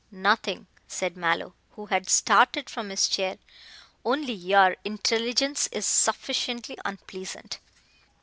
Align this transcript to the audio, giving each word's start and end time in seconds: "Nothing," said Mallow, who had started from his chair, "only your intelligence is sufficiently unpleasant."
"Nothing," 0.09 0.65
said 0.87 1.15
Mallow, 1.15 1.53
who 1.73 1.85
had 1.85 2.09
started 2.09 2.71
from 2.71 2.89
his 2.89 3.07
chair, 3.07 3.37
"only 4.03 4.33
your 4.33 4.75
intelligence 4.83 5.67
is 5.67 5.85
sufficiently 5.85 6.75
unpleasant." 6.83 7.59